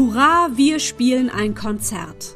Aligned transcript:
Hurra, 0.00 0.48
wir 0.54 0.78
spielen 0.78 1.28
ein 1.28 1.54
Konzert. 1.54 2.34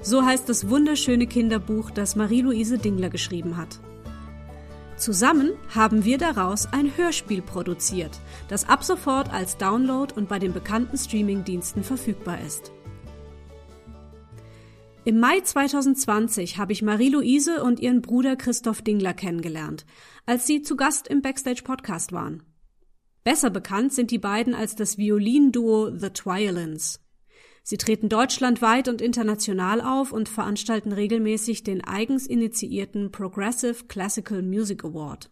So 0.00 0.24
heißt 0.24 0.48
das 0.48 0.70
wunderschöne 0.70 1.26
Kinderbuch, 1.26 1.90
das 1.90 2.14
Marie-Louise 2.14 2.78
Dingler 2.78 3.10
geschrieben 3.10 3.56
hat. 3.56 3.80
Zusammen 4.96 5.50
haben 5.74 6.04
wir 6.04 6.18
daraus 6.18 6.72
ein 6.72 6.96
Hörspiel 6.96 7.42
produziert, 7.42 8.20
das 8.46 8.68
ab 8.68 8.84
sofort 8.84 9.32
als 9.32 9.56
Download 9.56 10.14
und 10.14 10.28
bei 10.28 10.38
den 10.38 10.52
bekannten 10.52 10.96
Streamingdiensten 10.96 11.82
verfügbar 11.82 12.38
ist. 12.46 12.70
Im 15.04 15.18
Mai 15.18 15.40
2020 15.40 16.58
habe 16.58 16.72
ich 16.72 16.80
Marie-Louise 16.80 17.60
und 17.64 17.80
ihren 17.80 18.02
Bruder 18.02 18.36
Christoph 18.36 18.82
Dingler 18.82 19.14
kennengelernt, 19.14 19.84
als 20.26 20.46
sie 20.46 20.62
zu 20.62 20.76
Gast 20.76 21.08
im 21.08 21.22
Backstage 21.22 21.62
Podcast 21.64 22.12
waren. 22.12 22.44
Besser 23.22 23.50
bekannt 23.50 23.92
sind 23.92 24.10
die 24.10 24.18
beiden 24.18 24.54
als 24.54 24.76
das 24.76 24.96
Violinduo 24.96 25.90
The 25.96 26.10
Twiolins. 26.10 27.00
Sie 27.62 27.76
treten 27.76 28.08
deutschlandweit 28.08 28.88
und 28.88 29.02
international 29.02 29.80
auf 29.80 30.12
und 30.12 30.28
veranstalten 30.28 30.92
regelmäßig 30.92 31.62
den 31.62 31.84
eigens 31.84 32.26
initiierten 32.26 33.12
Progressive 33.12 33.84
Classical 33.86 34.42
Music 34.42 34.84
Award. 34.84 35.30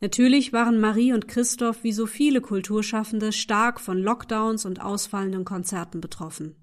Natürlich 0.00 0.52
waren 0.52 0.80
Marie 0.80 1.12
und 1.12 1.28
Christoph 1.28 1.82
wie 1.84 1.92
so 1.92 2.06
viele 2.06 2.40
Kulturschaffende 2.40 3.32
stark 3.32 3.80
von 3.80 3.98
Lockdowns 3.98 4.64
und 4.64 4.80
ausfallenden 4.80 5.44
Konzerten 5.44 6.00
betroffen. 6.00 6.56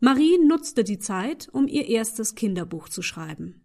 Marie 0.00 0.38
nutzte 0.38 0.84
die 0.84 0.98
Zeit, 0.98 1.48
um 1.52 1.66
ihr 1.68 1.86
erstes 1.86 2.34
Kinderbuch 2.34 2.88
zu 2.88 3.00
schreiben. 3.00 3.64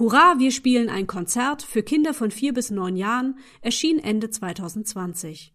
Hurra, 0.00 0.36
wir 0.38 0.50
spielen 0.50 0.88
ein 0.88 1.06
Konzert 1.06 1.60
für 1.60 1.82
Kinder 1.82 2.14
von 2.14 2.30
vier 2.30 2.54
bis 2.54 2.70
neun 2.70 2.96
Jahren 2.96 3.38
erschien 3.60 3.98
Ende 3.98 4.30
2020. 4.30 5.54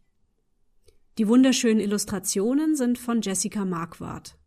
Die 1.18 1.28
wunderschönen 1.28 1.80
Illustrationen 1.80 2.76
sind 2.76 3.00
von 3.00 3.22
Jessica 3.22 3.66
Marquardt. 3.66 4.38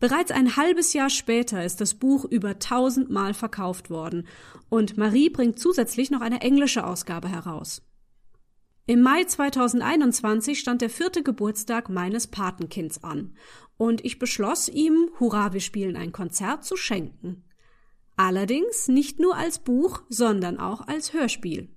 Bereits 0.00 0.32
ein 0.32 0.56
halbes 0.56 0.92
Jahr 0.92 1.08
später 1.08 1.64
ist 1.64 1.80
das 1.80 1.94
Buch 1.94 2.24
über 2.24 2.58
tausendmal 2.58 3.32
verkauft 3.32 3.90
worden 3.90 4.26
und 4.68 4.96
Marie 4.96 5.30
bringt 5.30 5.60
zusätzlich 5.60 6.10
noch 6.10 6.20
eine 6.20 6.40
englische 6.40 6.84
Ausgabe 6.84 7.28
heraus. 7.28 7.82
Im 8.86 9.02
Mai 9.02 9.22
2021 9.22 10.58
stand 10.58 10.82
der 10.82 10.90
vierte 10.90 11.22
Geburtstag 11.22 11.90
meines 11.90 12.26
Patenkinds 12.26 13.04
an 13.04 13.36
und 13.76 14.04
ich 14.04 14.18
beschloss 14.18 14.68
ihm, 14.68 15.10
Hurra, 15.20 15.52
wir 15.52 15.60
spielen 15.60 15.94
ein 15.94 16.10
Konzert 16.10 16.64
zu 16.64 16.76
schenken. 16.76 17.44
Allerdings 18.18 18.88
nicht 18.88 19.20
nur 19.20 19.36
als 19.36 19.60
Buch, 19.60 20.02
sondern 20.08 20.58
auch 20.58 20.88
als 20.88 21.12
Hörspiel. 21.12 21.68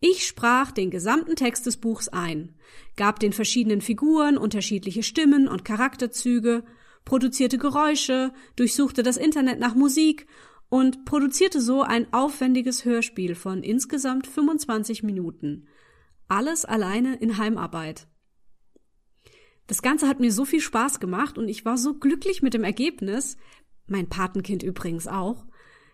Ich 0.00 0.26
sprach 0.26 0.72
den 0.72 0.90
gesamten 0.90 1.36
Text 1.36 1.66
des 1.66 1.76
Buchs 1.76 2.08
ein, 2.08 2.54
gab 2.96 3.20
den 3.20 3.34
verschiedenen 3.34 3.82
Figuren 3.82 4.38
unterschiedliche 4.38 5.02
Stimmen 5.02 5.48
und 5.48 5.66
Charakterzüge, 5.66 6.64
produzierte 7.04 7.58
Geräusche, 7.58 8.32
durchsuchte 8.56 9.02
das 9.02 9.18
Internet 9.18 9.60
nach 9.60 9.74
Musik 9.74 10.26
und 10.70 11.04
produzierte 11.04 11.60
so 11.60 11.82
ein 11.82 12.10
aufwendiges 12.14 12.86
Hörspiel 12.86 13.34
von 13.34 13.62
insgesamt 13.62 14.26
25 14.26 15.02
Minuten. 15.02 15.66
Alles 16.26 16.64
alleine 16.64 17.16
in 17.16 17.36
Heimarbeit. 17.36 18.08
Das 19.66 19.82
Ganze 19.82 20.08
hat 20.08 20.20
mir 20.20 20.32
so 20.32 20.44
viel 20.44 20.60
Spaß 20.60 21.00
gemacht 21.00 21.38
und 21.38 21.48
ich 21.48 21.64
war 21.64 21.76
so 21.76 21.94
glücklich 21.94 22.42
mit 22.42 22.54
dem 22.54 22.64
Ergebnis, 22.64 23.36
mein 23.92 24.08
Patenkind 24.08 24.64
übrigens 24.64 25.06
auch, 25.06 25.46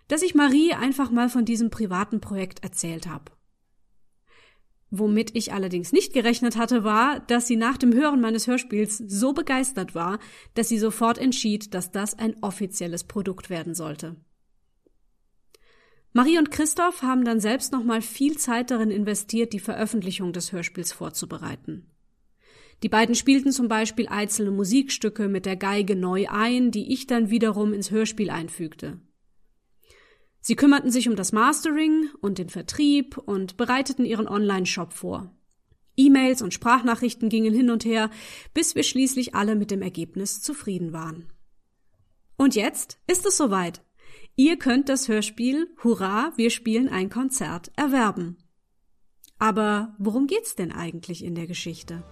dass 0.08 0.22
ich 0.22 0.34
Marie 0.34 0.72
einfach 0.72 1.10
mal 1.10 1.28
von 1.28 1.44
diesem 1.44 1.68
privaten 1.68 2.20
Projekt 2.20 2.62
erzählt 2.64 3.06
habe. 3.06 3.32
Womit 4.90 5.36
ich 5.36 5.52
allerdings 5.52 5.92
nicht 5.92 6.14
gerechnet 6.14 6.56
hatte, 6.56 6.82
war, 6.82 7.20
dass 7.20 7.46
sie 7.46 7.56
nach 7.56 7.76
dem 7.76 7.92
Hören 7.92 8.22
meines 8.22 8.46
Hörspiels 8.46 8.96
so 8.96 9.34
begeistert 9.34 9.94
war, 9.94 10.18
dass 10.54 10.68
sie 10.70 10.78
sofort 10.78 11.18
entschied, 11.18 11.74
dass 11.74 11.90
das 11.90 12.18
ein 12.18 12.42
offizielles 12.42 13.04
Produkt 13.04 13.50
werden 13.50 13.74
sollte. 13.74 14.16
Marie 16.14 16.38
und 16.38 16.50
Christoph 16.50 17.02
haben 17.02 17.24
dann 17.24 17.38
selbst 17.38 17.70
nochmal 17.70 18.00
viel 18.00 18.38
Zeit 18.38 18.70
darin 18.70 18.90
investiert, 18.90 19.52
die 19.52 19.60
Veröffentlichung 19.60 20.32
des 20.32 20.52
Hörspiels 20.52 20.92
vorzubereiten. 20.92 21.90
Die 22.82 22.88
beiden 22.88 23.14
spielten 23.14 23.50
zum 23.50 23.68
Beispiel 23.68 24.06
einzelne 24.06 24.50
Musikstücke 24.50 25.28
mit 25.28 25.46
der 25.46 25.56
Geige 25.56 25.96
neu 25.96 26.26
ein, 26.28 26.70
die 26.70 26.92
ich 26.92 27.06
dann 27.06 27.30
wiederum 27.30 27.72
ins 27.72 27.90
Hörspiel 27.90 28.30
einfügte. 28.30 29.00
Sie 30.40 30.54
kümmerten 30.54 30.90
sich 30.90 31.08
um 31.08 31.16
das 31.16 31.32
Mastering 31.32 32.08
und 32.20 32.38
den 32.38 32.48
Vertrieb 32.48 33.18
und 33.18 33.56
bereiteten 33.56 34.04
ihren 34.04 34.28
Online-Shop 34.28 34.92
vor. 34.92 35.34
E-Mails 35.96 36.42
und 36.42 36.54
Sprachnachrichten 36.54 37.28
gingen 37.28 37.52
hin 37.52 37.70
und 37.70 37.84
her, 37.84 38.10
bis 38.54 38.76
wir 38.76 38.84
schließlich 38.84 39.34
alle 39.34 39.56
mit 39.56 39.72
dem 39.72 39.82
Ergebnis 39.82 40.40
zufrieden 40.40 40.92
waren. 40.92 41.26
Und 42.36 42.54
jetzt 42.54 43.00
ist 43.08 43.26
es 43.26 43.36
soweit. 43.36 43.82
Ihr 44.36 44.56
könnt 44.56 44.88
das 44.88 45.08
Hörspiel 45.08 45.66
Hurra, 45.82 46.32
wir 46.36 46.50
spielen 46.50 46.88
ein 46.88 47.10
Konzert 47.10 47.72
erwerben. 47.76 48.38
Aber 49.40 49.96
worum 49.98 50.28
geht's 50.28 50.54
denn 50.54 50.70
eigentlich 50.70 51.24
in 51.24 51.34
der 51.34 51.48
Geschichte? 51.48 52.04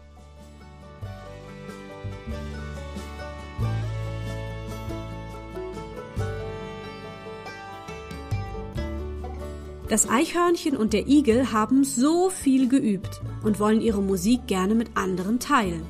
Das 9.88 10.08
Eichhörnchen 10.10 10.76
und 10.76 10.92
der 10.92 11.06
Igel 11.06 11.52
haben 11.52 11.84
so 11.84 12.28
viel 12.28 12.68
geübt 12.68 13.20
und 13.44 13.60
wollen 13.60 13.80
ihre 13.80 14.02
Musik 14.02 14.48
gerne 14.48 14.74
mit 14.74 14.96
anderen 14.96 15.38
teilen. 15.38 15.86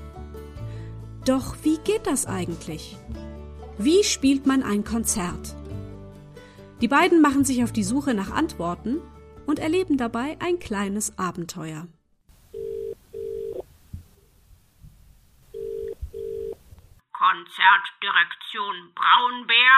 Doch 1.25 1.57
wie 1.62 1.79
geht 1.79 2.07
das 2.07 2.27
eigentlich? 2.27 2.99
Wie 3.79 4.05
spielt 4.05 4.47
man 4.47 4.62
ein 4.62 4.84
Konzert? 4.84 5.57
Die 6.83 6.89
beiden 6.89 7.23
machen 7.23 7.47
sich 7.47 7.65
auf 7.65 7.73
die 7.73 7.84
Suche 7.84 8.12
nach 8.12 8.31
Antworten 8.31 9.01
und 9.47 9.59
erleben 9.59 9.97
dabei 9.97 10.37
ein 10.41 10.59
kleines 10.59 11.19
Abenteuer. 11.19 11.89
Konzertdirektion 17.13 18.93
Braunbär, 18.95 19.73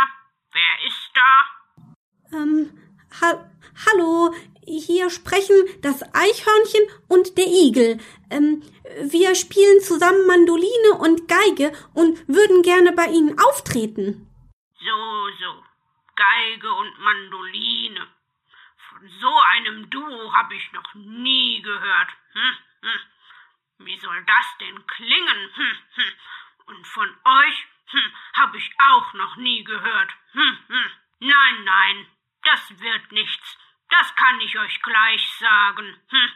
wer 0.52 0.88
ist 0.88 1.10
da? 1.14 2.36
Ähm, 2.36 2.87
ha 3.20 3.50
Hallo, 3.86 4.34
hier 4.66 5.08
sprechen 5.08 5.56
das 5.82 6.02
Eichhörnchen 6.12 6.82
und 7.08 7.38
der 7.38 7.46
Igel. 7.46 8.00
Ähm, 8.28 8.62
wir 9.02 9.34
spielen 9.36 9.80
zusammen 9.80 10.26
Mandoline 10.26 10.98
und 10.98 11.28
Geige 11.28 11.72
und 11.94 12.26
würden 12.28 12.62
gerne 12.62 12.92
bei 12.92 13.06
Ihnen 13.06 13.38
auftreten. 13.38 14.28
So, 14.80 15.28
so. 15.40 15.64
Geige 16.16 16.72
und 16.72 16.98
Mandoline. 16.98 18.08
Von 18.88 19.08
so 19.20 19.32
einem 19.52 19.88
Duo 19.90 20.34
habe 20.34 20.54
ich 20.56 20.72
noch 20.72 20.94
nie 20.94 21.62
gehört. 21.62 22.08
Hm, 22.32 22.56
hm. 22.82 23.86
Wie 23.86 23.98
soll 23.98 24.24
das 24.24 24.46
denn 24.60 24.86
klingen? 24.88 25.50
Hm, 25.54 25.76
hm. 25.94 26.12
und 26.66 26.86
von 26.86 27.08
euch 27.08 27.66
hm, 27.86 28.12
habe 28.34 28.56
ich 28.58 28.70
auch 28.90 29.12
noch 29.14 29.36
nie 29.36 29.62
gehört. 29.62 30.10
Hm, 30.32 30.58
hm. 30.66 30.90
Nein, 31.20 31.64
nein, 31.64 32.06
das 32.48 32.80
wird 32.80 33.12
nichts. 33.12 33.56
Das 33.90 34.14
kann 34.16 34.40
ich 34.40 34.58
euch 34.58 34.82
gleich 34.82 35.22
sagen. 35.38 35.96
Hm. 36.08 36.30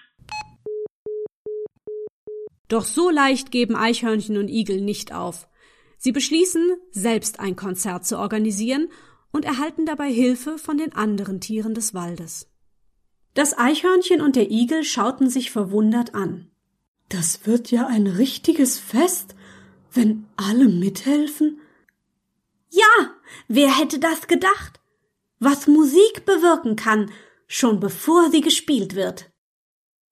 Doch 2.69 2.85
so 2.85 3.11
leicht 3.11 3.51
geben 3.51 3.77
Eichhörnchen 3.77 4.39
und 4.39 4.49
Igel 4.49 4.81
nicht 4.81 5.13
auf. 5.13 5.47
Sie 5.99 6.13
beschließen, 6.13 6.77
selbst 6.91 7.39
ein 7.41 7.57
Konzert 7.57 8.07
zu 8.07 8.19
organisieren 8.19 8.89
und 9.31 9.45
erhalten 9.45 9.87
dabei 9.87 10.11
Hilfe 10.11 10.59
von 10.59 10.79
den 10.79 10.93
anderen 10.95 11.41
Tieren 11.41 11.75
des 11.75 11.95
Waldes. 11.95 12.51
Das 13.35 13.57
Eichhörnchen 13.57 14.21
und 14.21 14.37
der 14.37 14.51
Igel 14.51 14.85
schauten 14.85 15.31
sich 15.31 15.51
verwundert 15.51 16.15
an. 16.15 16.51
Das 17.09 17.47
wird 17.47 17.71
ja 17.71 17.87
ein 17.87 18.07
richtiges 18.07 18.79
Fest, 18.79 19.35
wenn 19.93 20.27
alle 20.37 20.69
mithelfen. 20.69 21.61
Ja, 22.71 23.15
wer 23.49 23.79
hätte 23.79 23.99
das 23.99 24.27
gedacht? 24.27 24.82
Was 25.45 25.67
Musik 25.67 26.25
bewirken 26.25 26.77
kann, 26.77 27.11
schon 27.49 27.81
bevor 27.81 28.31
sie 28.31 28.43
gespielt 28.43 28.95
wird. 28.95 29.33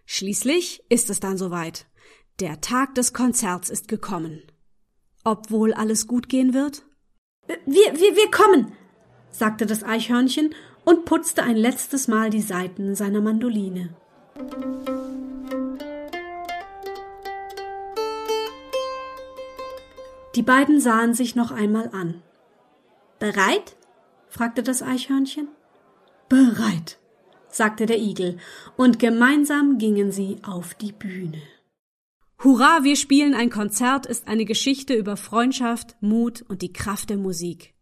Schließlich 0.04 0.82
ist 0.88 1.08
es 1.08 1.20
dann 1.20 1.38
soweit. 1.38 1.86
Der 2.40 2.60
Tag 2.60 2.96
des 2.96 3.12
Konzerts 3.12 3.70
ist 3.70 3.86
gekommen. 3.86 4.42
Ob 5.22 5.52
wohl 5.52 5.72
alles 5.72 6.08
gut 6.08 6.28
gehen 6.28 6.52
wird? 6.52 6.82
Wir, 7.46 7.94
wir, 7.94 8.16
wir 8.16 8.28
kommen, 8.32 8.72
sagte 9.30 9.66
das 9.66 9.84
Eichhörnchen 9.84 10.52
und 10.84 11.04
putzte 11.04 11.44
ein 11.44 11.56
letztes 11.56 12.08
Mal 12.08 12.30
die 12.30 12.42
Saiten 12.42 12.96
seiner 12.96 13.20
Mandoline. 13.20 13.94
Die 20.34 20.42
beiden 20.42 20.80
sahen 20.80 21.14
sich 21.14 21.36
noch 21.36 21.52
einmal 21.52 21.88
an. 21.92 22.20
Bereit? 23.20 23.76
Fragte 24.30 24.62
das 24.62 24.82
Eichhörnchen. 24.82 25.48
Bereit, 26.28 26.98
sagte 27.48 27.84
der 27.84 27.98
Igel, 27.98 28.38
und 28.76 28.98
gemeinsam 28.98 29.76
gingen 29.78 30.12
sie 30.12 30.38
auf 30.42 30.74
die 30.74 30.92
Bühne. 30.92 31.42
Hurra, 32.42 32.84
wir 32.84 32.96
spielen 32.96 33.34
ein 33.34 33.50
Konzert 33.50 34.06
ist 34.06 34.26
eine 34.26 34.46
Geschichte 34.46 34.94
über 34.94 35.18
Freundschaft, 35.18 35.96
Mut 36.00 36.42
und 36.48 36.62
die 36.62 36.72
Kraft 36.72 37.10
der 37.10 37.18
Musik. 37.18 37.74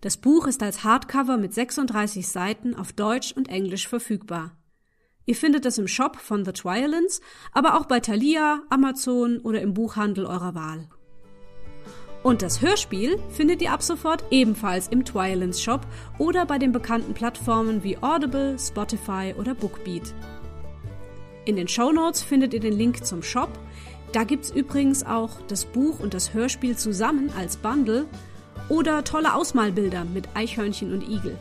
Das 0.00 0.16
Buch 0.16 0.46
ist 0.46 0.62
als 0.62 0.82
Hardcover 0.82 1.36
mit 1.36 1.54
36 1.54 2.26
Seiten 2.26 2.74
auf 2.74 2.92
Deutsch 2.92 3.32
und 3.32 3.48
Englisch 3.48 3.86
verfügbar. 3.86 4.56
Ihr 5.26 5.36
findet 5.36 5.66
es 5.66 5.78
im 5.78 5.86
Shop 5.86 6.16
von 6.16 6.44
The 6.44 6.52
Twiolins, 6.52 7.20
aber 7.52 7.78
auch 7.78 7.86
bei 7.86 8.00
Thalia, 8.00 8.62
Amazon 8.70 9.38
oder 9.38 9.60
im 9.60 9.74
Buchhandel 9.74 10.24
eurer 10.24 10.54
Wahl. 10.54 10.88
Und 12.22 12.42
das 12.42 12.60
Hörspiel 12.60 13.18
findet 13.30 13.62
ihr 13.62 13.72
ab 13.72 13.82
sofort 13.82 14.24
ebenfalls 14.30 14.88
im 14.88 15.04
Twiolins 15.04 15.62
Shop 15.62 15.86
oder 16.18 16.44
bei 16.44 16.58
den 16.58 16.72
bekannten 16.72 17.14
Plattformen 17.14 17.82
wie 17.82 17.96
Audible, 18.02 18.58
Spotify 18.58 19.34
oder 19.38 19.54
Bookbeat. 19.54 20.14
In 21.46 21.56
den 21.56 21.68
Show 21.68 21.92
Notes 21.92 22.22
findet 22.22 22.52
ihr 22.52 22.60
den 22.60 22.76
Link 22.76 23.06
zum 23.06 23.22
Shop. 23.22 23.48
Da 24.12 24.24
gibt's 24.24 24.50
übrigens 24.50 25.04
auch 25.04 25.40
das 25.48 25.64
Buch 25.64 26.00
und 26.00 26.12
das 26.12 26.34
Hörspiel 26.34 26.76
zusammen 26.76 27.32
als 27.36 27.56
Bundle 27.56 28.06
oder 28.68 29.02
tolle 29.02 29.34
Ausmalbilder 29.34 30.04
mit 30.04 30.28
Eichhörnchen 30.34 30.92
und 30.92 31.08
Igel. 31.08 31.38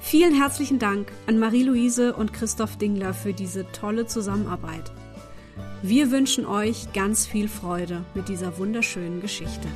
Vielen 0.00 0.34
herzlichen 0.34 0.78
Dank 0.78 1.10
an 1.26 1.38
Marie-Louise 1.38 2.14
und 2.14 2.32
Christoph 2.32 2.76
Dingler 2.76 3.14
für 3.14 3.32
diese 3.32 3.66
tolle 3.72 4.06
Zusammenarbeit. 4.06 4.92
Wir 5.86 6.10
wünschen 6.10 6.46
euch 6.46 6.94
ganz 6.94 7.26
viel 7.26 7.46
Freude 7.46 8.06
mit 8.14 8.30
dieser 8.30 8.56
wunderschönen 8.56 9.20
Geschichte. 9.20 9.68